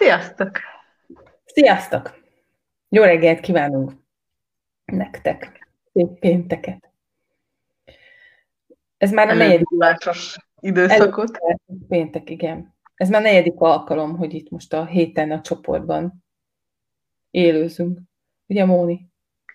[0.00, 0.58] Sziasztok!
[1.44, 2.20] Sziasztok!
[2.88, 3.92] Jó reggelt kívánunk
[4.84, 5.68] nektek!
[5.92, 6.90] Szép pénteket!
[8.96, 9.68] Ez már a negyedik
[10.60, 11.38] időszakot.
[11.88, 12.74] Péntek, igen.
[12.94, 16.24] Ez már negyedik alkalom, hogy itt most a héten a csoportban
[17.30, 17.98] élőzünk.
[18.46, 19.08] Ugye, Móni?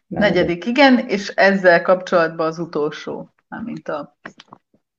[0.07, 3.29] Negyedik, igen, és ezzel kapcsolatban az utolsó,
[3.63, 4.17] mint a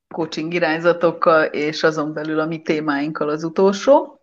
[0.09, 4.21] coaching irányzatokkal, és azon belül a mi témáinkkal az utolsó.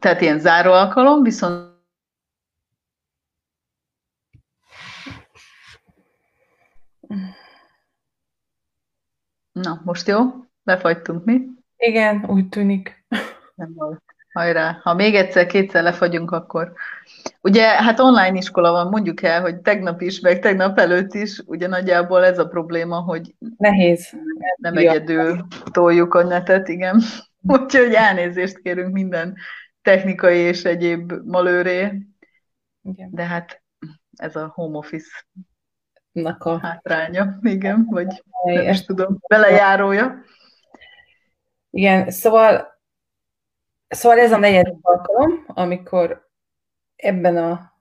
[0.00, 1.68] Tehát ilyen záró alkalom, viszont
[9.52, 10.18] Na, most jó?
[10.64, 11.40] Lefagytunk mi?
[11.76, 13.04] Igen, úgy tűnik.
[13.54, 14.02] Nem volt.
[14.32, 14.80] Hajrá.
[14.82, 16.72] Ha még egyszer, kétszer lefagyunk, akkor...
[17.40, 21.66] Ugye, hát online iskola van, mondjuk el, hogy tegnap is, meg tegnap előtt is, ugye
[21.66, 24.16] nagyjából ez a probléma, hogy nehéz.
[24.56, 24.90] Nem ja.
[24.90, 27.00] egyedül toljuk a netet, igen.
[27.48, 29.36] Úgyhogy elnézést kérünk minden
[29.82, 32.06] technikai és egyéb malőré.
[32.82, 33.08] Igen.
[33.12, 33.62] De hát
[34.16, 35.26] ez a home office
[36.38, 40.24] a hátránya, igen, vagy nem is tudom, belejárója.
[41.70, 42.80] Igen, szóval,
[43.88, 46.30] szóval ez a negyedik alkalom, amikor
[46.96, 47.72] ebben a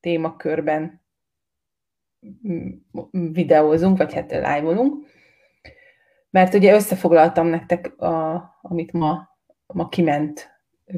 [0.00, 1.02] témakörben
[3.10, 5.06] videózunk, vagy hát live-olunk,
[6.30, 9.28] mert ugye összefoglaltam nektek, a, amit ma,
[9.66, 10.51] ma kiment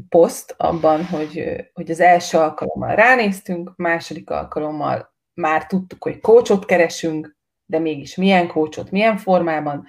[0.08, 7.36] poszt abban, hogy, hogy az első alkalommal ránéztünk, második alkalommal már tudtuk, hogy kócsot keresünk,
[7.66, 9.86] de mégis milyen kócsot, milyen formában.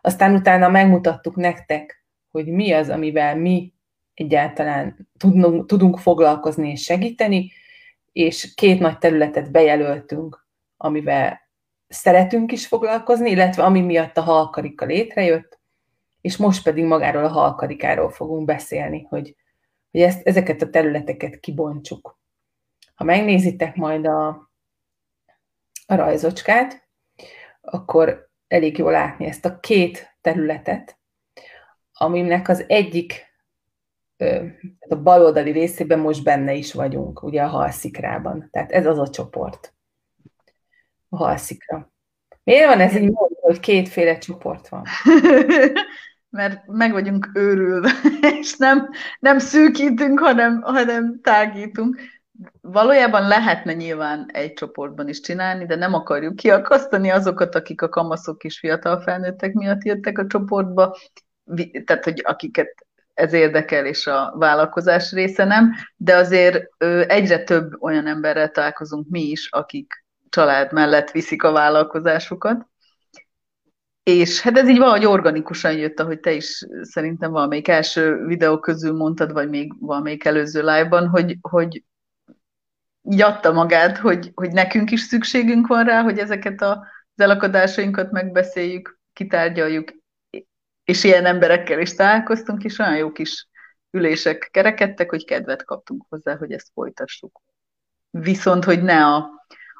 [0.00, 3.72] Aztán utána megmutattuk nektek, hogy mi az, amivel mi
[4.14, 7.52] egyáltalán tudunk, tudunk foglalkozni és segíteni,
[8.12, 10.46] és két nagy területet bejelöltünk,
[10.76, 11.40] amivel
[11.88, 15.57] szeretünk is foglalkozni, illetve ami miatt a halkarika létrejött,
[16.20, 19.36] és most pedig magáról a halkarikáról fogunk beszélni, hogy,
[19.90, 22.18] hogy ezt, ezeket a területeket kibontsuk.
[22.94, 24.28] Ha megnézitek majd a,
[25.86, 26.88] a rajzocskát,
[27.60, 30.98] akkor elég jól látni ezt a két területet,
[31.92, 33.26] aminek az egyik
[34.88, 38.48] a baloldali részében most benne is vagyunk, ugye a halszikrában.
[38.50, 39.74] Tehát ez az a csoport.
[41.08, 41.92] A halszikra.
[42.44, 43.12] Miért van ez így
[43.48, 44.82] hogy kétféle csoport van?
[46.30, 47.90] Mert meg vagyunk őrülve,
[48.40, 48.88] és nem,
[49.18, 52.00] nem szűkítünk, hanem, hanem tágítunk
[52.60, 58.44] valójában lehetne nyilván egy csoportban is csinálni, de nem akarjuk kiakasztani azokat, akik a kamaszok
[58.44, 60.96] és fiatal felnőttek miatt jöttek a csoportba,
[61.84, 66.64] tehát hogy akiket ez érdekel, és a vállalkozás része nem, de azért
[67.06, 72.66] egyre több olyan emberrel találkozunk mi is, akik család mellett viszik a vállalkozásukat.
[74.08, 78.92] És hát ez így valahogy organikusan jött, ahogy te is szerintem valamelyik első videó közül
[78.92, 81.84] mondtad, vagy még valamelyik előző live-ban, hogy, hogy
[83.02, 86.78] így adta magát, hogy, hogy nekünk is szükségünk van rá, hogy ezeket az
[87.16, 89.92] elakadásainkat megbeszéljük, kitárgyaljuk,
[90.84, 93.48] és ilyen emberekkel is találkoztunk, és olyan jó kis
[93.90, 97.40] ülések kerekedtek, hogy kedvet kaptunk hozzá, hogy ezt folytassuk.
[98.10, 99.30] Viszont, hogy ne a,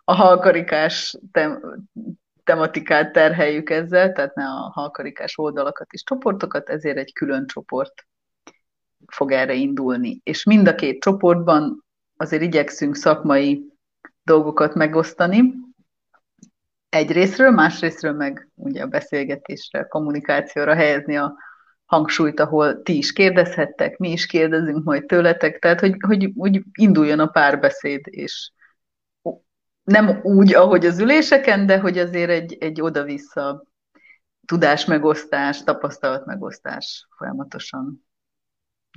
[0.05, 1.19] a halkarikás
[2.49, 8.07] tematikát terheljük ezzel, tehát ne a halkarikás oldalakat és csoportokat, ezért egy külön csoport
[9.07, 10.21] fog erre indulni.
[10.25, 11.85] És mind a két csoportban
[12.17, 13.65] azért igyekszünk szakmai
[14.23, 15.55] dolgokat megosztani.
[16.89, 21.35] Egy részről, más részről meg ugye a beszélgetésre, a kommunikációra helyezni a
[21.85, 27.21] hangsúlyt, ahol ti is kérdezhettek, mi is kérdezünk majd tőletek, tehát hogy, hogy úgy induljon
[27.21, 28.51] a párbeszéd, és
[29.89, 33.65] nem úgy, ahogy az üléseken, de hogy azért egy, egy oda-vissza
[34.47, 38.07] tudásmegosztás, tapasztalatmegosztás folyamatosan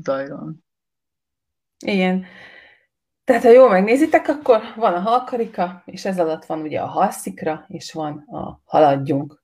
[0.04, 0.64] zajlon.
[1.86, 2.26] Igen.
[3.24, 7.66] Tehát, ha jól megnézitek, akkor van a halkarika, és ez alatt van ugye a halszikra,
[7.68, 9.44] és van a haladjunk.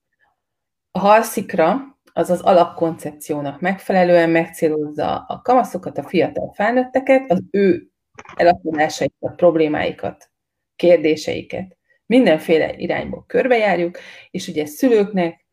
[0.91, 7.87] A halszikra az az alapkoncepciónak megfelelően megcélozza a kamaszokat, a fiatal felnőtteket, az ő
[8.35, 10.29] elakulásaikat, problémáikat,
[10.77, 11.77] kérdéseiket.
[12.05, 13.97] Mindenféle irányból körbejárjuk,
[14.31, 15.45] és ugye szülőknek,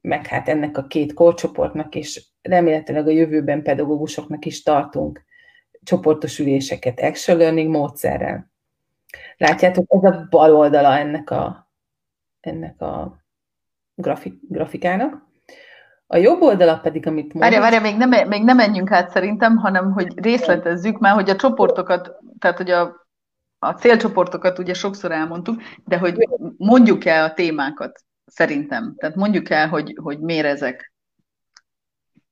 [0.00, 5.24] meg hát ennek a két korcsoportnak, és remélhetőleg a jövőben pedagógusoknak is tartunk
[5.82, 8.50] csoportos üléseket action learning módszerrel.
[9.36, 11.70] Látjátok, ez a bal oldala ennek a,
[12.40, 13.24] ennek a
[13.94, 15.24] grafik, grafikának.
[16.06, 17.40] A jobb oldala pedig, amit mondom...
[17.40, 21.36] Várja, várja, még nem, még nem menjünk át szerintem, hanem hogy részletezzük már, hogy a
[21.36, 23.05] csoportokat, tehát hogy a,
[23.68, 28.94] a célcsoportokat ugye sokszor elmondtuk, de hogy mondjuk el a témákat szerintem.
[28.96, 30.92] Tehát mondjuk el, hogy, hogy miért ezek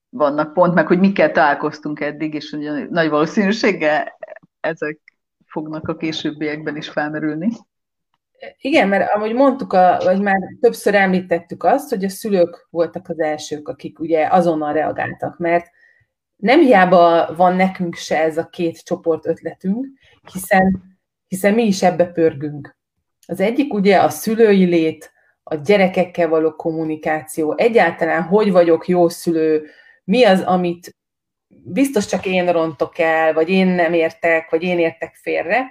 [0.09, 4.19] vannak pont, meg hogy mikkel találkoztunk eddig, és ugye nagy valószínűséggel
[4.61, 5.01] ezek
[5.47, 7.49] fognak a későbbiekben is felmerülni.
[8.61, 13.21] Igen, mert ahogy mondtuk, a, vagy már többször említettük azt, hogy a szülők voltak az
[13.21, 15.67] elsők, akik ugye azonnal reagáltak, mert
[16.37, 19.87] nem hiába van nekünk se ez a két csoport ötletünk,
[20.33, 20.94] hiszen,
[21.35, 22.77] hiszen mi is ebbe pörgünk.
[23.27, 29.67] Az egyik ugye a szülői lét, a gyerekekkel való kommunikáció, egyáltalán hogy vagyok jó szülő,
[30.05, 30.97] mi az, amit
[31.49, 35.67] biztos csak én rontok el, vagy én nem értek, vagy én értek félre,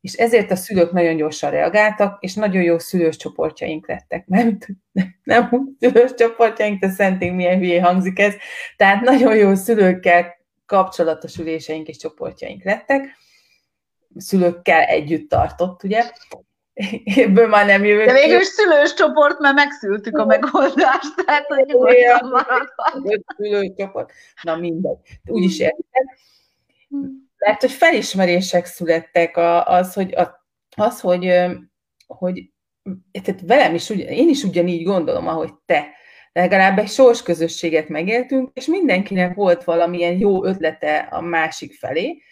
[0.00, 4.26] és ezért a szülők nagyon gyorsan reagáltak, és nagyon jó szülős csoportjaink lettek.
[4.26, 4.58] Nem,
[5.22, 8.34] nem szülős csoportjaink, de szentén milyen hülye hangzik ez.
[8.76, 13.16] Tehát nagyon jó szülőkkel kapcsolatos üléseink és csoportjaink lettek.
[14.18, 16.10] Szülőkkel együtt tartott, ugye?
[17.04, 18.06] Ebből már nem jövök.
[18.06, 22.44] De végül is szülős csoport, mert megszültük a megoldást, tehát hogy nyugodtan.
[23.36, 24.12] Szülős csoport.
[24.42, 24.96] Na mindegy.
[25.26, 26.04] Úgy is érted.
[27.38, 30.14] Mert hogy felismerések születtek az, hogy,
[30.76, 31.32] az, hogy,
[32.06, 32.50] hogy
[33.22, 35.96] tehát velem is, én is ugyanígy gondolom, ahogy te.
[36.32, 42.22] Legalább egy sors közösséget megéltünk, és mindenkinek volt valamilyen jó ötlete a másik felé,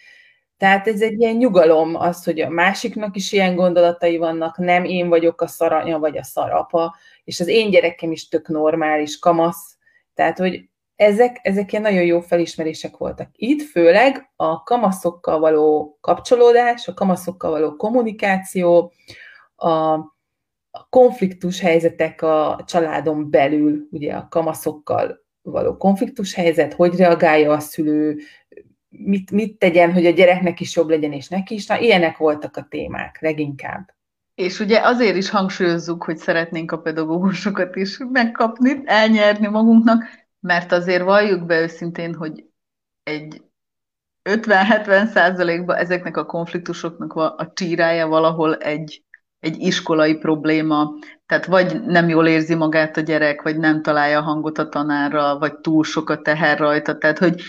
[0.57, 5.09] tehát ez egy ilyen nyugalom az, hogy a másiknak is ilyen gondolatai vannak, nem én
[5.09, 9.77] vagyok a szaranya vagy a szarapa, és az én gyerekem is tök normális, kamasz.
[10.13, 13.29] Tehát, hogy ezek, ezek ilyen nagyon jó felismerések voltak.
[13.31, 18.93] Itt főleg a kamaszokkal való kapcsolódás, a kamaszokkal való kommunikáció,
[19.55, 19.93] a,
[20.71, 27.59] a konfliktus helyzetek a családon belül, ugye a kamaszokkal való konfliktus helyzet, hogy reagálja a
[27.59, 28.17] szülő,
[28.89, 31.65] mit, mit tegyen, hogy a gyereknek is jobb legyen, és neki is.
[31.65, 33.95] Na, ilyenek voltak a témák leginkább.
[34.35, 40.03] És ugye azért is hangsúlyozzuk, hogy szeretnénk a pedagógusokat is megkapni, elnyerni magunknak,
[40.39, 42.45] mert azért valljuk be őszintén, hogy
[43.03, 43.41] egy
[44.29, 49.03] 50-70 százalékban ezeknek a konfliktusoknak a csírája valahol egy,
[49.39, 50.93] egy iskolai probléma,
[51.25, 55.55] tehát vagy nem jól érzi magát a gyerek, vagy nem találja hangot a tanárra, vagy
[55.59, 57.41] túl sok a teher rajta, tehát hogy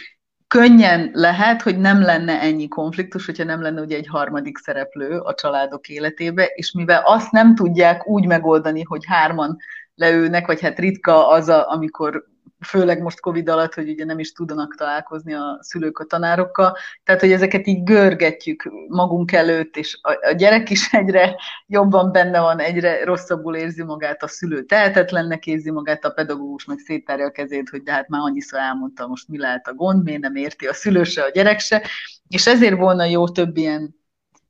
[0.49, 5.35] könnyen lehet, hogy nem lenne ennyi konfliktus, hogyha nem lenne ugye egy harmadik szereplő a
[5.35, 9.57] családok életébe, és mivel azt nem tudják úgy megoldani, hogy hárman
[9.95, 12.25] leülnek, vagy hát ritka az, a, amikor
[12.61, 17.21] főleg most Covid alatt, hogy ugye nem is tudnak találkozni a szülők a tanárokkal, tehát
[17.21, 22.59] hogy ezeket így görgetjük magunk előtt, és a, a gyerek is egyre jobban benne van,
[22.59, 27.69] egyre rosszabbul érzi magát, a szülő tehetetlennek érzi magát, a pedagógus meg széttárja a kezét,
[27.69, 30.75] hogy de hát már annyiszor elmondta, most mi lehet a gond, miért nem érti a
[30.75, 31.83] szülő se, a gyerek se,
[32.29, 33.97] és ezért volna jó több ilyen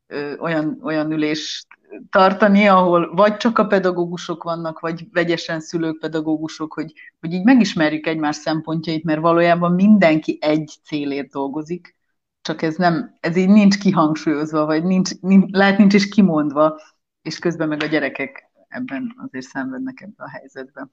[0.07, 1.67] ö, olyan, olyan ülést
[2.11, 8.07] tartani, ahol vagy csak a pedagógusok vannak, vagy vegyesen szülők, pedagógusok, hogy, hogy így megismerjük
[8.07, 11.97] egymás szempontjait, mert valójában mindenki egy célért dolgozik,
[12.43, 16.81] csak ez nem, ez így nincs kihangsúlyozva, vagy nincs, nincs, lehet nincs is kimondva,
[17.23, 20.93] és közben meg a gyerekek ebben azért szenvednek ebben a helyzetben.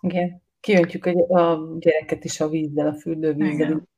[0.00, 3.66] Igen, kiöntjük a gyereket is a vízzel, a fürdővízzel.
[3.66, 3.88] Igen.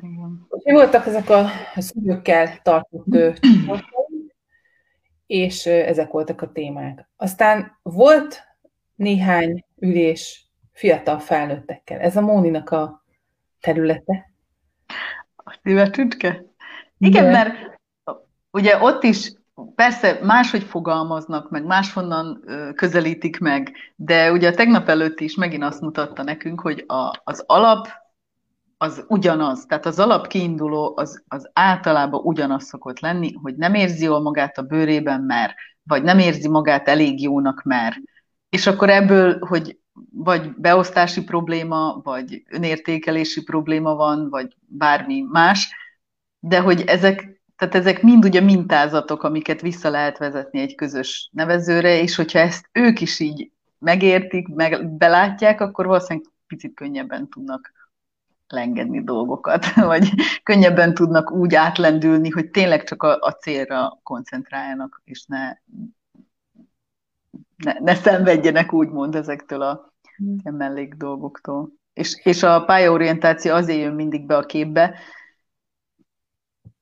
[0.00, 0.46] Igen.
[0.64, 1.46] Mi voltak ezek a
[1.76, 3.16] szülőkkel tartott
[5.28, 7.08] és ezek voltak a témák.
[7.16, 8.42] Aztán volt
[8.94, 12.00] néhány ülés fiatal felnőttekkel.
[12.00, 13.04] Ez a Móninak a
[13.60, 14.32] területe.
[15.36, 16.44] A szívetütke?
[16.98, 17.30] Igen, De...
[17.30, 17.54] mert
[18.50, 19.32] ugye ott is
[19.74, 25.80] persze máshogy fogalmaznak, meg máshonnan közelítik meg, de ugye a tegnap előtt is megint azt
[25.80, 27.88] mutatta nekünk, hogy a, az alap
[28.78, 34.04] az ugyanaz, tehát az alap kiinduló az, az általában ugyanaz szokott lenni, hogy nem érzi
[34.04, 37.96] jól magát a bőrében, mert, vagy nem érzi magát elég jónak, mert.
[38.48, 39.78] És akkor ebből, hogy
[40.12, 45.74] vagy beosztási probléma, vagy önértékelési probléma van, vagy bármi más,
[46.38, 52.00] de hogy ezek, tehát ezek mind ugye mintázatok, amiket vissza lehet vezetni egy közös nevezőre,
[52.00, 57.72] és hogyha ezt ők is így megértik, meg belátják, akkor valószínűleg picit könnyebben tudnak
[58.52, 60.10] lengedni dolgokat, vagy
[60.42, 65.52] könnyebben tudnak úgy átlendülni, hogy tényleg csak a, a célra koncentráljanak, és ne,
[67.56, 70.56] ne, ne szenvedjenek úgymond ezektől a mm.
[70.56, 71.72] mellék dolgoktól.
[71.92, 74.98] És, és a pályaorientáció azért jön mindig be a képbe,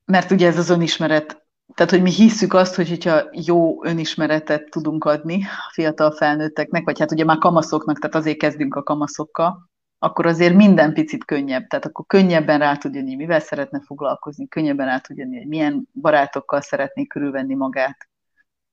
[0.05, 1.45] mert ugye ez az önismeret,
[1.75, 6.99] tehát hogy mi hisszük azt, hogy hogyha jó önismeretet tudunk adni a fiatal felnőtteknek, vagy
[6.99, 9.71] hát ugye már kamaszoknak, tehát azért kezdünk a kamaszokkal,
[10.07, 11.67] akkor azért minden picit könnyebb.
[11.67, 15.89] Tehát akkor könnyebben rá tud jönni, mivel szeretne foglalkozni, könnyebben rá tud jönni, hogy milyen
[16.01, 18.09] barátokkal szeretné körülvenni magát,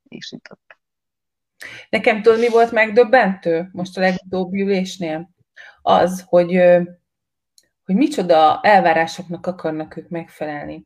[0.08, 0.78] és itt ott.
[1.90, 5.32] Nekem tudod, mi volt megdöbbentő most a legutóbbi ülésnél?
[5.84, 6.62] az, hogy,
[7.86, 10.86] hogy micsoda elvárásoknak akarnak ők megfelelni.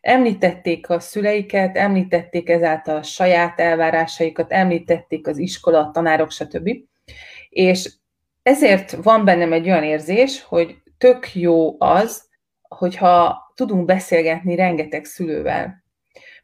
[0.00, 6.70] Említették a szüleiket, említették ezáltal a saját elvárásaikat, említették az iskola, a tanárok, stb.
[7.48, 7.92] És
[8.48, 12.28] ezért van bennem egy olyan érzés, hogy tök jó az,
[12.62, 15.84] hogyha tudunk beszélgetni rengeteg szülővel.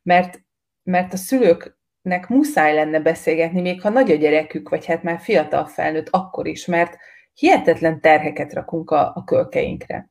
[0.03, 0.41] Mert,
[0.83, 5.67] mert a szülőknek muszáj lenne beszélgetni, még ha nagy a gyerekük, vagy hát már fiatal
[5.67, 6.97] felnőtt, akkor is, mert
[7.35, 10.11] hihetetlen terheket rakunk a, a kölkeinkre.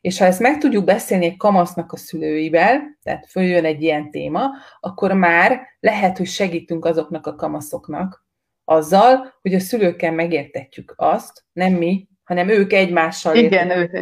[0.00, 4.50] És ha ezt meg tudjuk beszélni egy kamasznak a szülőivel, tehát följön egy ilyen téma,
[4.80, 8.26] akkor már lehet, hogy segítünk azoknak a kamaszoknak
[8.68, 13.92] azzal, hogy a szülőkkel megértetjük azt, nem mi, hanem ők egymással Igen, ők.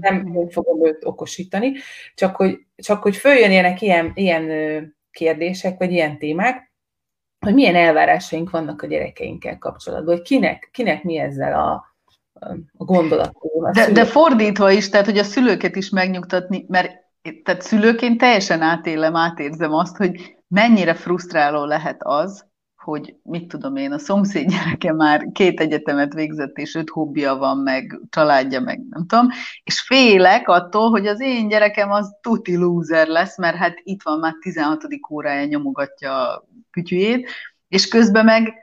[0.00, 1.72] Nem én fogom őt okosítani,
[2.14, 6.72] csak hogy, csak hogy följönjenek ilyen, ilyen kérdések, vagy ilyen témák,
[7.38, 11.84] hogy milyen elvárásaink vannak a gyerekeinkkel kapcsolatban, hogy kinek, kinek mi ezzel a,
[12.76, 13.32] a gondolat.
[13.72, 17.02] De, de fordítva is, tehát hogy a szülőket is megnyugtatni, mert
[17.42, 22.52] tehát szülőként teljesen átélem, átérzem azt, hogy mennyire frusztráló lehet az,
[22.84, 27.58] hogy mit tudom én, a szomszéd gyereke már két egyetemet végzett, és öt hobbija van,
[27.58, 29.28] meg családja, meg nem tudom,
[29.64, 34.18] és félek attól, hogy az én gyerekem az tuti loser lesz, mert hát itt van
[34.18, 34.82] már 16.
[35.10, 37.30] órája nyomogatja a kütyüjét,
[37.68, 38.54] és közben meg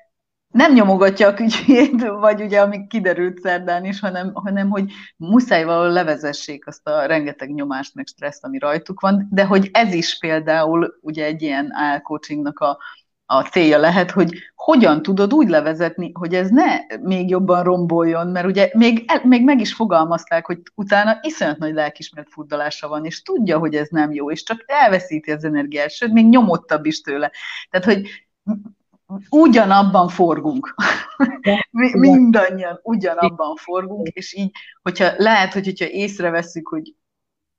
[0.51, 5.91] nem nyomogatja a kütyüjét, vagy ugye, amik kiderült szerdán is, hanem, hanem hogy muszáj valahol
[5.91, 10.99] levezessék azt a rengeteg nyomást, meg stresszt, ami rajtuk van, de hogy ez is például
[11.01, 12.77] ugye egy ilyen álcoachingnak a,
[13.33, 18.45] a célja lehet, hogy hogyan tudod úgy levezetni, hogy ez ne még jobban romboljon, mert
[18.45, 23.57] ugye még, még meg is fogalmazták, hogy utána iszonyat nagy lelkismert furdalása van, és tudja,
[23.57, 27.31] hogy ez nem jó, és csak elveszíti az energiát, sőt, még nyomottabb is tőle.
[27.69, 28.07] Tehát, hogy
[29.29, 30.75] ugyanabban forgunk.
[31.71, 36.93] Mi, mindannyian ugyanabban forgunk, és így, hogyha lehet, hogy hogyha észreveszünk, hogy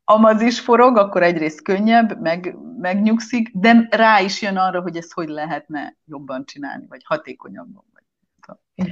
[0.04, 5.12] amaz is forog, akkor egyrészt könnyebb, meg, megnyugszik, de rá is jön arra, hogy ezt
[5.12, 7.84] hogy lehetne jobban csinálni, vagy hatékonyabban.
[7.92, 8.88] Vagy.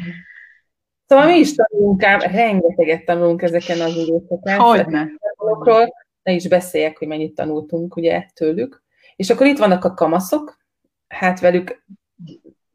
[1.07, 4.59] Szóval mi is tanulunk ám, rengeteget tanulunk ezeken az üléseken.
[4.59, 5.09] Hogyne.
[6.23, 8.83] Ne is beszéljek, hogy mennyit tanultunk ugye tőlük.
[9.17, 10.59] És akkor itt vannak a kamaszok,
[11.09, 11.85] hát velük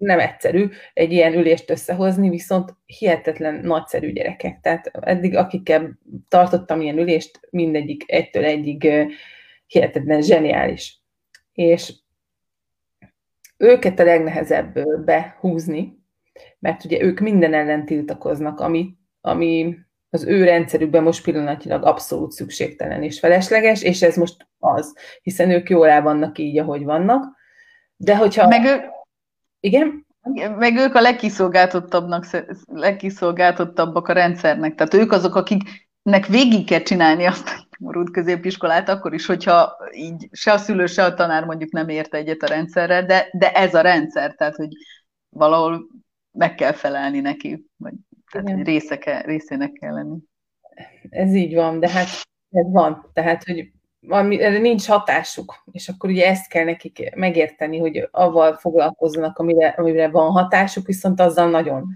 [0.06, 4.60] nem egyszerű egy ilyen ülést összehozni, viszont hihetetlen nagyszerű gyerekek.
[4.62, 8.92] Tehát eddig, akikkel tartottam ilyen ülést, mindegyik egytől egyig
[9.68, 11.00] hihetetlen zseniális.
[11.54, 11.94] És
[13.58, 16.04] őket a legnehezebb behúzni,
[16.60, 19.78] mert ugye ők minden ellen tiltakoznak, ami, ami
[20.10, 25.70] az ő rendszerükben most pillanatilag abszolút szükségtelen és felesleges, és ez most az, hiszen ők
[25.70, 27.26] jól el vannak így, ahogy vannak.
[27.96, 28.48] De hogyha...
[28.48, 28.82] Meg ő,
[29.66, 30.06] igen?
[30.58, 32.26] Meg ők a legkiszolgáltottabbnak,
[32.66, 34.76] legkiszolgáltottabbak a rendszernek.
[34.76, 40.30] Tehát ők azok, akiknek végig kell csinálni azt a morult középiskolát, akkor is, hogyha így
[40.32, 43.74] se a szülő, se a tanár mondjuk nem ért egyet a rendszerrel, de, de ez
[43.74, 44.70] a rendszer, tehát hogy
[45.30, 45.88] valahol
[46.32, 47.94] meg kell felelni neki, vagy
[48.32, 50.18] tehát hogy része kell, részének kell lenni.
[51.10, 52.08] Ez így van, de hát
[52.52, 53.10] ez van.
[53.14, 53.72] Tehát, hogy
[54.10, 59.68] ami, erre nincs hatásuk, és akkor ugye ezt kell nekik megérteni, hogy avval foglalkozzanak, amire,
[59.68, 61.88] amire van hatásuk, viszont azzal nagyon.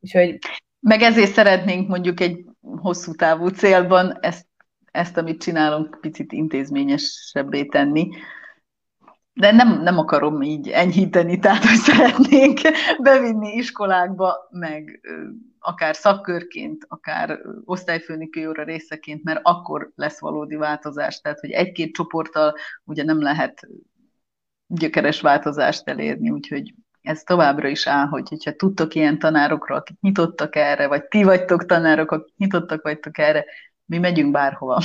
[0.00, 0.38] Úgyhogy...
[0.80, 4.46] Meg ezért szeretnénk mondjuk egy hosszú távú célban ezt,
[4.92, 8.08] ezt amit csinálunk, picit intézményesebbé tenni,
[9.40, 12.60] de nem, nem akarom így enyhíteni, tehát hogy szeretnénk
[13.02, 15.00] bevinni iskolákba, meg
[15.58, 21.20] akár szakkörként, akár osztályfőnöki óra részeként, mert akkor lesz valódi változás.
[21.20, 23.68] Tehát, hogy egy-két csoporttal ugye nem lehet
[24.66, 30.56] gyökeres változást elérni, úgyhogy ez továbbra is áll, hogy hogyha tudtok ilyen tanárokra, akik nyitottak
[30.56, 33.44] erre, vagy ti vagytok tanárok, akik nyitottak vagytok erre,
[33.86, 34.82] mi megyünk bárhova.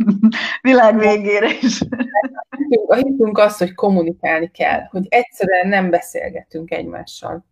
[0.62, 1.82] Világ végére is.
[2.88, 7.48] Hittünk azt, hogy kommunikálni kell, hogy egyszerűen nem beszélgetünk egymással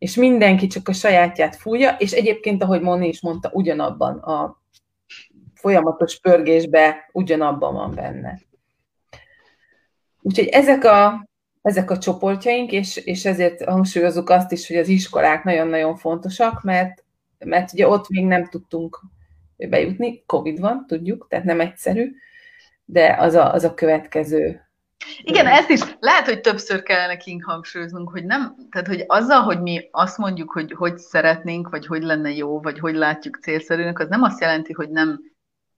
[0.00, 4.62] és mindenki csak a sajátját fújja, és egyébként, ahogy Moni is mondta, ugyanabban a
[5.54, 8.40] folyamatos pörgésbe ugyanabban van benne.
[10.22, 11.28] Úgyhogy ezek a,
[11.62, 17.04] ezek a csoportjaink, és, és ezért hangsúlyozunk azt is, hogy az iskolák nagyon-nagyon fontosak, mert,
[17.38, 19.00] mert ugye ott még nem tudtunk
[19.68, 22.12] bejutni, Covid van, tudjuk, tehát nem egyszerű,
[22.84, 24.60] de az a, az a következő
[25.22, 29.60] igen, ezt is lehet, hogy többször kellene nekünk hangsúlyoznunk, hogy nem, tehát hogy azzal, hogy
[29.60, 34.08] mi azt mondjuk, hogy hogy szeretnénk, vagy hogy lenne jó, vagy hogy látjuk célszerűnek, az
[34.08, 35.20] nem azt jelenti, hogy nem,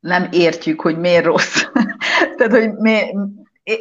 [0.00, 1.64] nem értjük, hogy miért rossz.
[2.36, 3.14] tehát, hogy mi,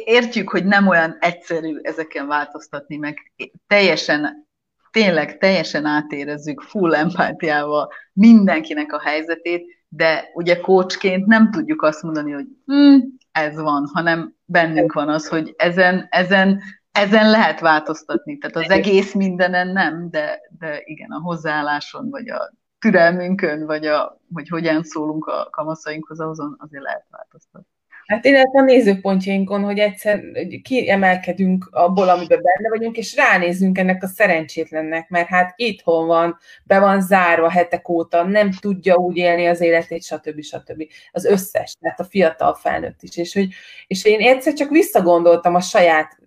[0.04, 3.32] értjük, hogy nem olyan egyszerű ezeken változtatni, meg
[3.66, 4.50] teljesen
[4.90, 12.32] tényleg teljesen átérezzük full empátiával mindenkinek a helyzetét, de ugye coachként nem tudjuk azt mondani,
[12.32, 12.98] hogy hm,
[13.32, 18.38] ez van, hanem bennünk van az, hogy ezen, ezen, ezen lehet változtatni.
[18.38, 24.20] Tehát az egész mindenen nem, de, de igen, a hozzáálláson, vagy a türelmünkön, vagy a,
[24.32, 27.68] hogy hogyan szólunk a kamaszainkhoz, azon azért lehet változtatni.
[28.12, 30.22] Hát illetve a nézőpontjainkon, hogy egyszer
[30.62, 36.78] kiemelkedünk abból, amiben benne vagyunk, és ránézünk ennek a szerencsétlennek, mert hát itthon van, be
[36.78, 40.42] van zárva hetek óta, nem tudja úgy élni az életét, stb.
[40.42, 40.82] stb.
[41.12, 43.16] Az összes, tehát a fiatal felnőtt is.
[43.16, 43.48] És, hogy,
[43.86, 46.18] és én egyszer csak visszagondoltam a saját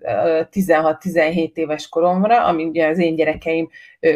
[0.51, 3.70] 16-17 éves koromra, ami ugye az én gyerekeim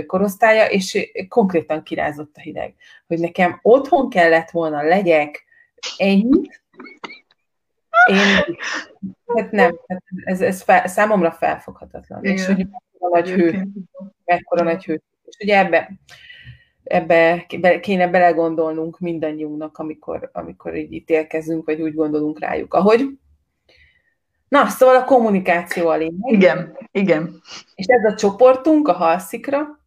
[0.05, 2.73] korosztálya, és konkrétan kirázott a hideg.
[3.07, 5.43] Hogy nekem otthon kellett volna legyek
[5.97, 6.61] ennyit,
[8.07, 8.57] én,
[9.35, 12.23] hát nem, hát ez, ez fel, számomra felfoghatatlan.
[12.23, 12.35] Igen.
[12.35, 13.67] És hogy mekkora nagy hő,
[14.25, 15.01] mekkora nagy hő.
[15.25, 15.91] És ugye ebbe,
[16.83, 17.45] ebbe
[17.81, 23.19] kéne belegondolnunk mindannyiunknak, amikor, amikor így ítélkezünk, vagy úgy gondolunk rájuk, ahogy.
[24.47, 26.33] Na, szóval a kommunikáció a lényeg.
[26.33, 27.41] Igen, igen.
[27.75, 29.79] És ez a csoportunk, a halszikra,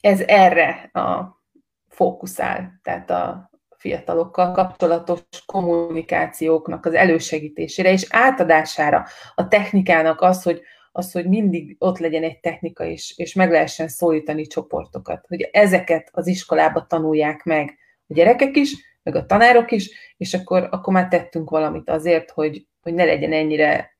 [0.00, 1.40] ez erre a
[1.88, 3.50] fókuszál, tehát a,
[3.82, 10.62] fiatalokkal kapcsolatos kommunikációknak az elősegítésére és átadására, a technikának az, hogy,
[10.92, 15.24] az, hogy mindig ott legyen egy technika, és, és meg lehessen szólítani csoportokat.
[15.28, 20.68] Hogy ezeket az iskolába tanulják meg a gyerekek is, meg a tanárok is, és akkor,
[20.70, 23.98] akkor már tettünk valamit azért, hogy, hogy ne legyen ennyire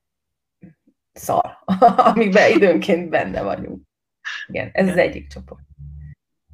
[1.12, 1.58] szar,
[2.12, 3.82] amiben időnként benne vagyunk.
[4.46, 5.62] Igen, ez az egyik csoport.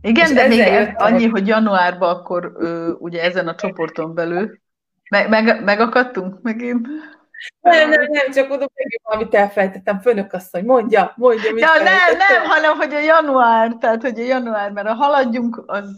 [0.00, 4.58] Igen, de még jött, annyi, hogy januárban akkor ö, ugye ezen a csoporton belül
[5.10, 6.86] meg, meg, megakadtunk megint.
[7.60, 11.82] Nem, nem, nem, csak oda meg valamit elfelejtettem, főnök azt, hogy mondja, mondja, mit Ja,
[11.82, 15.90] nem, nem, hanem, hogy a január, tehát, hogy a január, mert a haladjunk, az,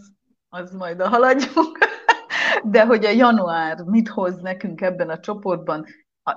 [0.49, 1.77] az majd a haladjunk,
[2.63, 5.85] de hogy a január mit hoz nekünk ebben a csoportban,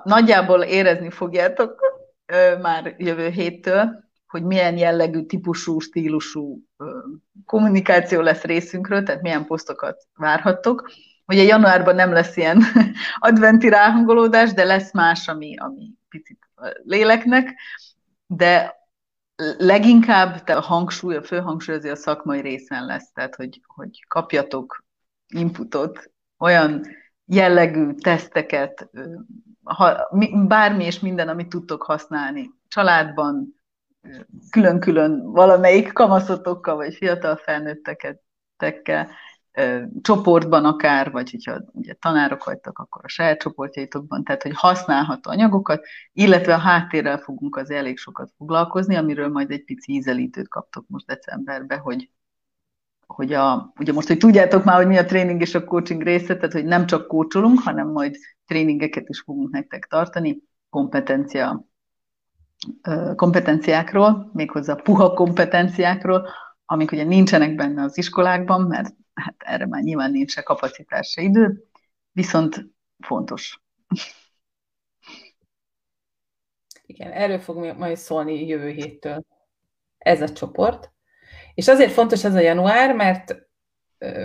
[0.03, 1.79] nagyjából érezni fogjátok
[2.25, 4.04] ö, már jövő héttől,
[4.35, 6.63] hogy milyen jellegű, típusú, stílusú
[7.45, 10.91] kommunikáció lesz részünkről, tehát milyen posztokat várhattok.
[11.27, 12.63] Ugye januárban nem lesz ilyen
[13.27, 16.39] adventi ráhangolódás, de lesz más, ami, ami picit
[16.83, 17.53] léleknek,
[18.27, 18.75] de
[19.57, 24.83] leginkább a hangsúly, a fő hangsúly azért a szakmai részen lesz, tehát hogy, hogy kapjatok
[25.27, 26.85] inputot, olyan
[27.25, 28.89] jellegű teszteket,
[29.63, 30.09] ha,
[30.47, 33.54] bármi és minden, amit tudtok használni családban,
[34.49, 38.21] külön-külön valamelyik kamaszotokkal, vagy fiatal felnőtteket
[38.57, 39.09] tekkel,
[40.01, 45.85] csoportban akár, vagy hogyha ugye tanárok vagytok, akkor a saját csoportjaitokban, tehát hogy használható anyagokat,
[46.13, 51.05] illetve a háttérrel fogunk az elég sokat foglalkozni, amiről majd egy pici ízelítőt kaptok most
[51.05, 52.09] decemberben, hogy,
[53.07, 56.35] hogy a, ugye most, hogy tudjátok már, hogy mi a tréning és a coaching része,
[56.35, 58.15] tehát hogy nem csak kócsolunk, hanem majd
[58.45, 61.65] tréningeket is fogunk nektek tartani, kompetencia
[63.15, 66.29] kompetenciákról, méghozzá puha kompetenciákról,
[66.65, 71.21] amik ugye nincsenek benne az iskolákban, mert hát erre már nyilván nincs se kapacitás, se
[71.21, 71.63] idő,
[72.11, 72.65] viszont
[72.99, 73.63] fontos.
[76.85, 79.25] Igen, erről fog majd szólni jövő héttől
[79.97, 80.91] ez a csoport.
[81.53, 83.35] És azért fontos ez a január, mert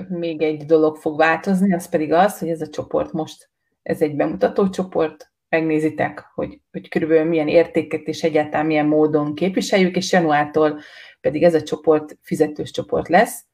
[0.08, 3.50] még egy dolog fog változni, az pedig az, hogy ez a csoport most,
[3.82, 9.96] ez egy bemutató csoport, megnézitek, hogy, hogy körülbelül milyen értéket és egyáltalán milyen módon képviseljük,
[9.96, 10.80] és januártól
[11.20, 13.44] pedig ez a csoport fizetős csoport lesz,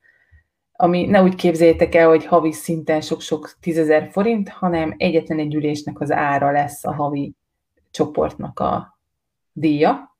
[0.72, 6.00] ami ne úgy képzeljétek el, hogy havi szinten sok-sok tízezer forint, hanem egyetlen egy ülésnek
[6.00, 7.34] az ára lesz a havi
[7.90, 8.98] csoportnak a
[9.52, 10.16] díja,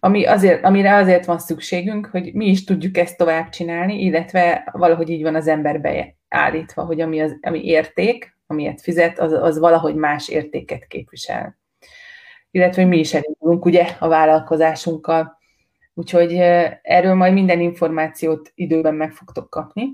[0.00, 5.10] ami azért, amire azért van szükségünk, hogy mi is tudjuk ezt tovább csinálni, illetve valahogy
[5.10, 9.94] így van az emberbe állítva, hogy ami, az, ami érték, amiért fizet, az, az valahogy
[9.94, 11.58] más értéket képvisel.
[12.50, 15.38] Illetve mi is elindulunk ugye a vállalkozásunkkal.
[15.94, 16.32] Úgyhogy
[16.82, 19.88] erről majd minden információt időben meg fogtok kapni,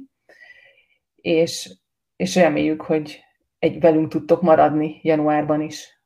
[1.16, 1.76] és,
[2.16, 3.24] és reméljük, hogy
[3.58, 6.00] egy velünk tudtok maradni januárban is.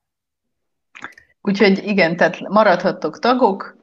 [1.41, 3.77] Úgyhogy igen, tehát maradhattok tagok,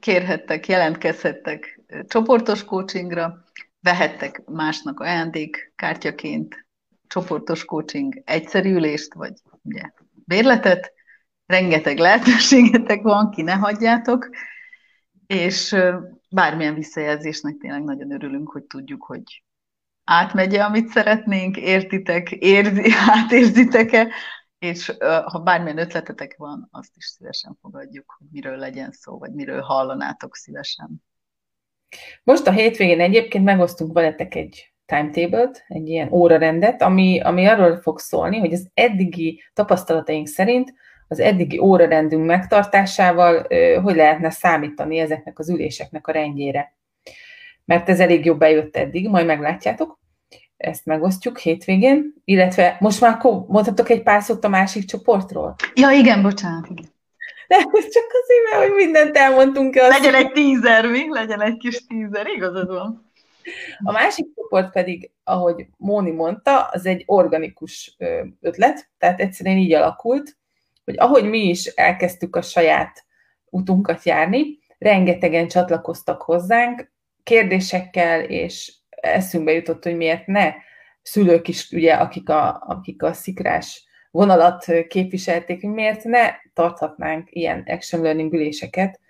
[0.00, 3.44] kérhettek, jelentkezhettek csoportos coachingra,
[3.80, 6.67] vehettek másnak ajándékkártyaként
[7.08, 10.92] csoportos coaching egyszerű ülést, vagy ugye bérletet,
[11.46, 14.28] rengeteg lehetőségetek van, ki ne hagyjátok,
[15.26, 15.76] és
[16.30, 19.42] bármilyen visszajelzésnek tényleg nagyon örülünk, hogy tudjuk, hogy
[20.04, 24.08] átmegye, amit szeretnénk, értitek, érzi, átérzitek-e,
[24.58, 24.92] és
[25.24, 30.36] ha bármilyen ötletetek van, azt is szívesen fogadjuk, hogy miről legyen szó, vagy miről hallanátok
[30.36, 31.02] szívesen.
[32.22, 37.98] Most a hétvégén egyébként megosztunk veletek egy timetable-t, egy ilyen órarendet, ami, ami arról fog
[37.98, 40.72] szólni, hogy az eddigi tapasztalataink szerint
[41.08, 43.46] az eddigi órarendünk megtartásával
[43.82, 46.74] hogy lehetne számítani ezeknek az üléseknek a rendjére.
[47.64, 49.98] Mert ez elég jobb bejött eddig, majd meglátjátok.
[50.56, 55.54] Ezt megosztjuk hétvégén, illetve most már mondhatok egy pár szót a másik csoportról?
[55.74, 56.90] Ja, igen, bocsánat, igen.
[57.48, 59.74] De csak azért, mert hogy mindent elmondtunk.
[59.74, 61.08] Legyen egy tízer, mi?
[61.08, 63.07] Legyen egy kis tízer, igazad van.
[63.82, 67.96] A másik csoport pedig, ahogy Móni mondta, az egy organikus
[68.40, 70.36] ötlet, tehát egyszerűen így alakult,
[70.84, 73.04] hogy ahogy mi is elkezdtük a saját
[73.50, 80.54] utunkat járni, rengetegen csatlakoztak hozzánk, kérdésekkel, és eszünkbe jutott, hogy miért ne
[81.02, 87.64] szülők is, ugye, akik a, akik a szikrás vonalat képviselték, hogy miért ne tarthatnánk ilyen
[87.66, 89.00] action learning üléseket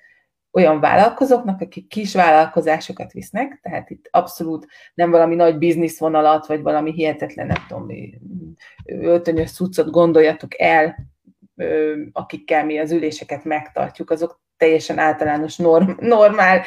[0.52, 6.92] olyan vállalkozóknak, akik kis vállalkozásokat visznek, tehát itt abszolút nem valami nagy bizniszvonalat, vagy valami
[6.92, 7.87] hihetetlen, nem tudom,
[8.84, 11.08] öltönyös cuccot gondoljatok el,
[12.12, 16.62] akikkel mi az üléseket megtartjuk, azok teljesen általános, norm, normál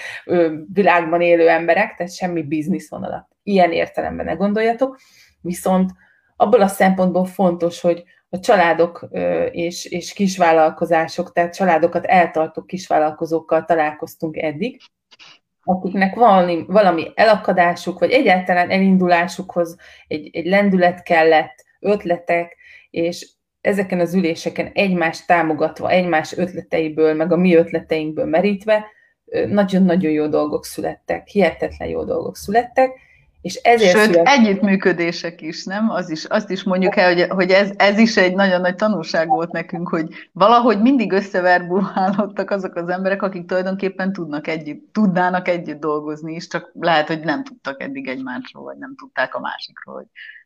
[0.73, 3.27] világban élő emberek, tehát semmi bizniszvonalat.
[3.43, 4.99] Ilyen értelemben ne gondoljatok,
[5.41, 5.91] viszont
[6.35, 9.07] abból a szempontból fontos, hogy a családok
[9.51, 14.81] és, és kisvállalkozások, tehát családokat eltartó kisvállalkozókkal találkoztunk eddig,
[15.63, 22.57] akiknek valami, valami elakadásuk, vagy egyáltalán elindulásukhoz egy, egy lendület kellett, ötletek,
[22.89, 23.29] és
[23.61, 28.85] ezeken az üléseken egymást támogatva, egymás ötleteiből, meg a mi ötleteinkből merítve,
[29.47, 32.91] nagyon-nagyon jó dolgok születtek, hihetetlen jó dolgok születtek,
[33.41, 34.27] és ezért Sőt, szület...
[34.27, 35.89] együttműködések is, nem?
[35.89, 39.27] Az is, azt is mondjuk el, hogy, hogy ez, ez is egy nagyon nagy tanulság
[39.27, 45.79] volt nekünk, hogy valahogy mindig összeverbulálódtak azok az emberek, akik tulajdonképpen tudnak együtt, tudnának együtt
[45.79, 49.95] dolgozni is, csak lehet, hogy nem tudtak eddig egymásról, vagy nem tudták a másikról,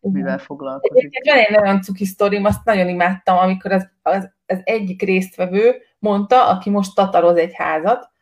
[0.01, 1.21] hogy mivel foglalkozik.
[1.25, 6.47] Van egy nagyon cuki sztorim, azt nagyon imádtam, amikor az, az, az egyik résztvevő mondta,
[6.47, 8.13] aki most tataroz egy házat,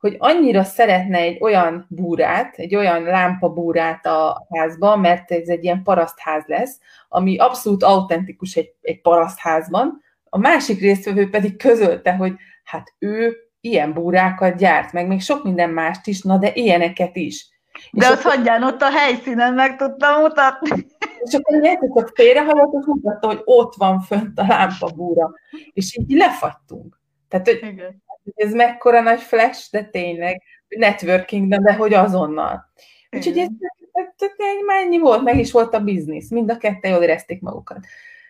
[0.00, 5.82] hogy annyira szeretne egy olyan búrát, egy olyan lámpabúrát a házban, mert ez egy ilyen
[5.82, 10.02] parasztház lesz, ami abszolút autentikus egy, egy parasztházban.
[10.24, 12.32] A másik résztvevő pedig közölte, hogy
[12.64, 17.48] hát ő ilyen búrákat gyárt, meg még sok minden mást is, na de ilyeneket is.
[17.92, 18.36] De és azt akkor...
[18.36, 20.86] hagyján ott a helyszínen meg tudtam mutatni.
[21.22, 25.30] És akkor nyertek csak félrehaladt, és mutatta, hogy ott van fönt a lámpabúra.
[25.72, 27.00] És így lefagytunk.
[27.28, 28.02] Tehát, hogy Igen
[28.34, 32.72] ez mekkora nagy flash, de tényleg, networking, de, de hogy azonnal.
[33.10, 33.48] Úgyhogy ez,
[33.92, 34.28] ez,
[34.66, 37.78] mennyi volt, meg is volt a biznisz, mind a ketten jól érezték magukat.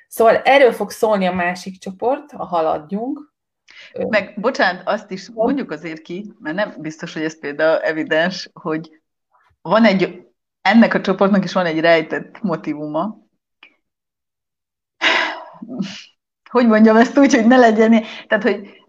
[0.09, 3.33] Szóval erről fog szólni a másik csoport, a haladjunk.
[4.09, 9.01] Meg, bocsánat, azt is mondjuk azért ki, mert nem biztos, hogy ez például evidens, hogy
[9.63, 10.27] van egy,
[10.63, 13.19] ennek a csoportnak is van egy rejtett motivuma.
[16.51, 18.80] Hogy mondjam ezt úgy, hogy ne legyen, tehát, hogy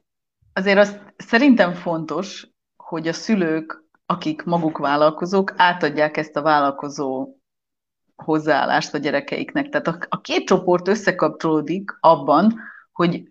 [0.54, 7.36] azért azt szerintem fontos, hogy a szülők, akik maguk vállalkozók, átadják ezt a vállalkozó
[8.16, 9.70] hozzáállást a gyerekeiknek.
[9.70, 12.60] Tehát a, a két csoport összekapcsolódik abban,
[12.92, 13.28] hogy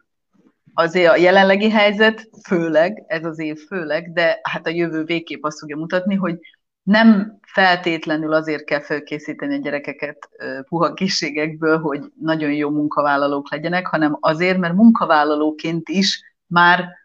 [0.74, 5.58] azért a jelenlegi helyzet főleg, ez az év főleg, de hát a jövő végképp azt
[5.58, 6.38] fogja mutatni, hogy
[6.82, 10.28] nem feltétlenül azért kell felkészíteni a gyerekeket
[10.68, 16.99] puha készségekből, hogy nagyon jó munkavállalók legyenek, hanem azért, mert munkavállalóként is már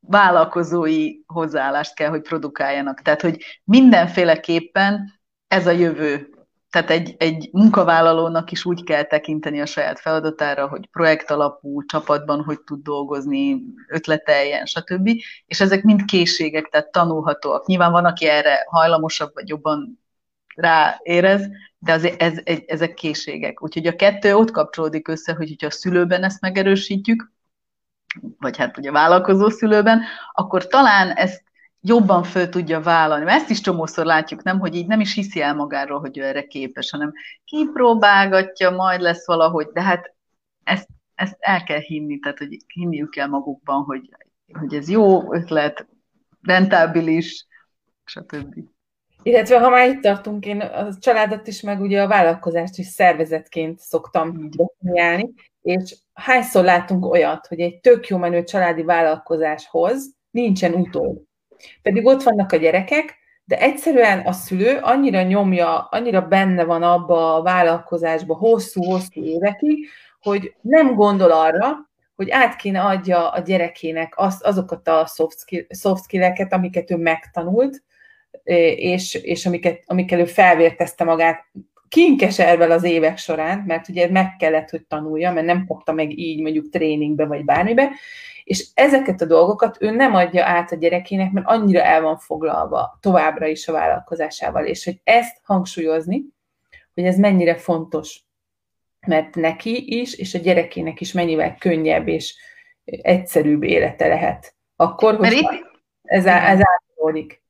[0.00, 3.02] vállalkozói hozzáállást kell, hogy produkáljanak.
[3.02, 6.32] Tehát, hogy mindenféleképpen ez a jövő.
[6.70, 12.42] Tehát egy, egy munkavállalónak is úgy kell tekinteni a saját feladatára, hogy projekt alapú, csapatban
[12.42, 15.10] hogy tud dolgozni, ötleteljen, stb.
[15.46, 17.66] És ezek mind készségek, tehát tanulhatóak.
[17.66, 19.98] Nyilván van, aki erre hajlamosabb, vagy jobban
[20.54, 23.62] ráérez, de azért ez, ez, ezek készségek.
[23.62, 27.32] Úgyhogy a kettő ott kapcsolódik össze, hogy ha a szülőben ezt megerősítjük,
[28.38, 30.02] vagy hát ugye vállalkozó szülőben,
[30.32, 31.42] akkor talán ezt
[31.80, 33.24] jobban föl tudja vállalni.
[33.24, 36.22] Mert ezt is csomószor látjuk, nem, hogy így nem is hiszi el magáról, hogy ő
[36.22, 37.12] erre képes, hanem
[37.44, 40.14] kipróbálgatja, majd lesz valahogy, de hát
[40.64, 44.08] ezt, ezt el kell hinni, tehát hogy hinniük kell magukban, hogy,
[44.58, 45.86] hogy ez jó ötlet,
[46.42, 47.46] rentábilis,
[48.04, 48.54] stb.
[49.22, 53.78] Illetve ha már itt tartunk, én a családot is, meg ugye a vállalkozást is szervezetként
[53.78, 61.16] szoktam definiálni, és hányszor látunk olyat, hogy egy tök jó menő családi vállalkozáshoz nincsen utód.
[61.82, 67.34] Pedig ott vannak a gyerekek, de egyszerűen a szülő annyira nyomja, annyira benne van abba
[67.34, 69.88] a vállalkozásba hosszú-hosszú évekig,
[70.20, 71.76] hogy nem gondol arra,
[72.16, 75.06] hogy át kéne adja a gyerekének azt, azokat a
[75.68, 77.82] soft skill-eket, amiket ő megtanult,
[78.42, 81.44] és, és amiket, amikkel ő felvértezte magát
[81.88, 86.40] kinkeservel az évek során, mert ugye meg kellett, hogy tanulja, mert nem kapta meg így
[86.40, 87.90] mondjuk tréningbe vagy bármibe,
[88.44, 92.98] és ezeket a dolgokat ő nem adja át a gyerekének, mert annyira el van foglalva
[93.00, 96.24] továbbra is a vállalkozásával, és hogy ezt hangsúlyozni,
[96.94, 98.20] hogy ez mennyire fontos,
[99.06, 102.36] mert neki is, és a gyerekének is mennyivel könnyebb és
[102.84, 104.54] egyszerűbb élete lehet.
[104.76, 105.46] Akkor, hogy
[106.02, 107.42] ez, ez átolódik.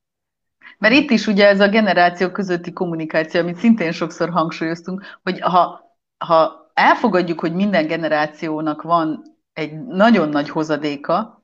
[0.78, 5.80] Mert itt is ugye ez a generáció közötti kommunikáció, amit szintén sokszor hangsúlyoztunk, hogy ha,
[6.18, 11.42] ha elfogadjuk, hogy minden generációnak van egy nagyon nagy hozadéka,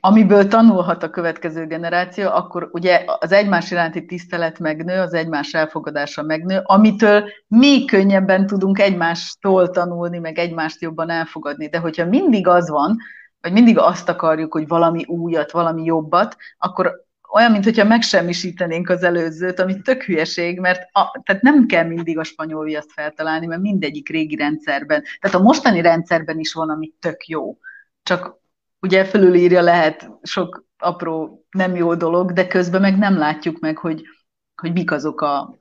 [0.00, 6.22] amiből tanulhat a következő generáció, akkor ugye az egymás iránti tisztelet megnő, az egymás elfogadása
[6.22, 11.68] megnő, amitől még könnyebben tudunk egymástól tanulni, meg egymást jobban elfogadni.
[11.68, 12.96] De hogyha mindig az van,
[13.40, 17.04] vagy mindig azt akarjuk, hogy valami újat, valami jobbat, akkor
[17.34, 22.24] olyan, mintha megsemmisítenénk az előzőt, ami tök hülyeség, mert a, tehát nem kell mindig a
[22.24, 27.26] spanyol viaszt feltalálni, mert mindegyik régi rendszerben, tehát a mostani rendszerben is van, ami tök
[27.26, 27.58] jó.
[28.02, 28.36] Csak
[28.80, 34.02] ugye fölülírja lehet sok apró nem jó dolog, de közben meg nem látjuk meg, hogy,
[34.62, 35.56] hogy mik azok a,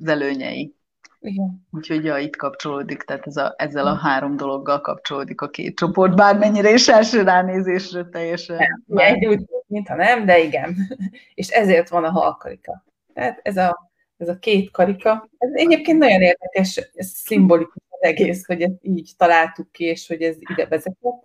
[0.00, 0.74] az előnyei.
[1.20, 1.66] Igen.
[1.70, 6.16] Úgyhogy ja, itt kapcsolódik, tehát ez a, ezzel a három dologgal kapcsolódik a két csoport,
[6.16, 8.56] bármennyire is első ránézésre teljesen.
[8.86, 9.26] Nem, egy
[9.72, 10.76] mintha nem, de igen.
[11.34, 12.84] És ezért van a halkarika.
[13.14, 18.46] Tehát ez a, ez a két karika, ez egyébként nagyon érdekes, ez szimbolikus az egész,
[18.46, 21.22] hogy ezt így találtuk ki, és hogy ez ide vezetett.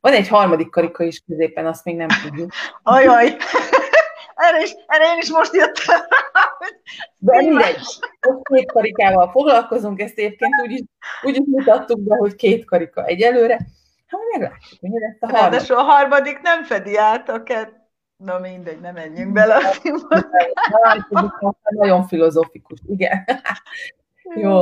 [0.00, 2.52] Van egy harmadik karika is középen, azt még nem tudjuk.
[2.82, 3.36] Ajaj!
[4.34, 6.00] Erre, is, erre én is most jöttem.
[7.18, 7.76] De mindegy.
[8.20, 10.80] Most két karikával foglalkozunk, ezt egyébként úgy is,
[11.22, 13.58] úgy is mutattuk be, hogy két karika egyelőre.
[14.08, 15.40] Hát meglátjuk, hogy lesz a harmadik.
[15.40, 17.76] Ráadásul a harmadik nem fedi át a kett.
[18.16, 19.62] Na mindegy, nem menjünk bele a
[21.68, 23.24] Nagyon filozofikus, igen.
[24.34, 24.58] Jó.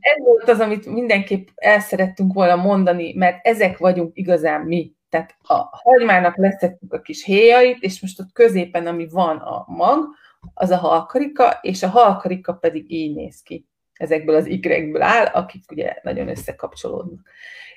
[0.00, 4.94] Ez volt az, amit mindenképp el szerettünk volna mondani, mert ezek vagyunk igazán mi.
[5.08, 10.06] Tehát a hagymának leszettük a kis héjait, és most ott középen, ami van a mag,
[10.54, 13.68] az a halkarika, és a halkarika pedig így néz ki.
[13.94, 17.28] Ezekből az ikrekből áll, akik ugye nagyon összekapcsolódnak.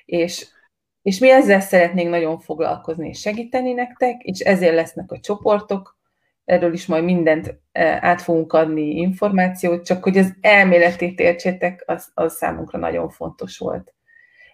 [0.04, 0.46] És,
[1.02, 5.98] és mi ezzel szeretnénk nagyon foglalkozni és segíteni nektek, és ezért lesznek a csoportok,
[6.44, 12.10] erről is majd mindent e, át fogunk adni információt, csak hogy az elméletét értsétek, az,
[12.14, 13.94] az számunkra nagyon fontos volt.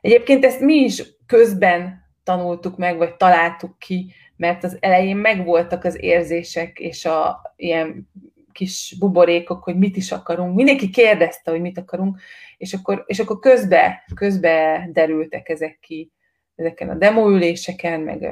[0.00, 6.02] Egyébként ezt mi is közben tanultuk meg, vagy találtuk ki, mert az elején megvoltak az
[6.02, 8.10] érzések és a ilyen
[8.54, 10.54] kis buborékok, hogy mit is akarunk.
[10.54, 12.20] Mindenki kérdezte, hogy mit akarunk,
[12.56, 16.12] és akkor, és akkor közbe, közbe derültek ezek ki,
[16.54, 18.28] ezeken a demoüléseken, meg,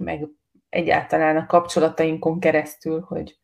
[0.00, 0.28] meg
[0.68, 3.38] egyáltalán a kapcsolatainkon keresztül, hogy,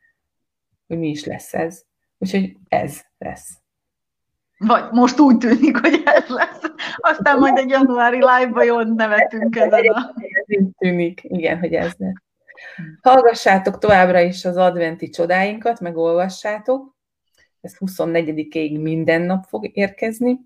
[0.87, 1.83] hogy mi is lesz ez.
[2.18, 3.59] Úgyhogy ez lesz.
[4.59, 6.61] Vagy most úgy tűnik, hogy ez lesz.
[6.97, 10.12] Aztán majd egy januári live-ba jól nevetünk ezen a...
[10.16, 12.23] Ez így tűnik, igen, hogy ez lesz.
[13.03, 16.97] Hallgassátok továbbra is az adventi csodáinkat, meg olvassátok.
[17.61, 20.40] Ez 24-ig minden nap fog érkezni.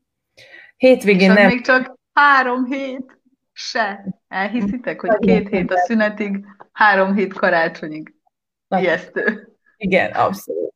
[0.76, 1.46] Hétvégén nem...
[1.46, 3.18] még csak három hét
[3.52, 4.04] se.
[4.28, 8.14] Elhiszitek, hogy két hét a szünetig, három hét karácsonyig.
[8.68, 9.56] Ijesztő.
[9.76, 10.74] Igen, abszolút.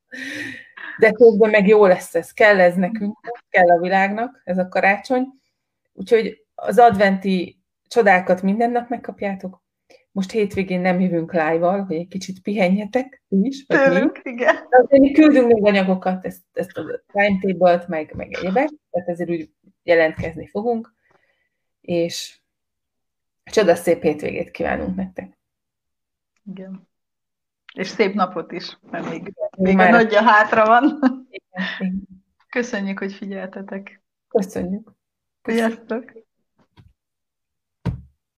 [0.99, 3.17] De közben meg jó lesz ez, kell ez nekünk,
[3.49, 5.27] kell a világnak, ez a karácsony.
[5.93, 9.62] Úgyhogy az adventi csodákat minden nap megkapjátok.
[10.13, 13.67] Most hétvégén nem jövünk live-val, hogy egy kicsit pihenjetek is.
[13.67, 14.57] Tőlünk, igen.
[14.89, 19.51] De mi küldünk még anyagokat, ezt, ezt a timetable-t, meg, meg egyébek, tehát ezért úgy
[19.83, 20.95] jelentkezni fogunk.
[21.81, 22.41] És
[23.45, 25.39] csoda szép hétvégét kívánunk nektek.
[26.45, 26.89] Igen.
[27.75, 30.99] És szép napot is, mert még, még a nagyja hátra van.
[32.49, 34.03] Köszönjük, hogy figyeltetek.
[34.29, 34.93] Köszönjük.
[35.43, 36.13] Sziasztok!